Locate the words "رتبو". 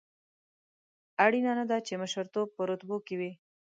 2.69-2.97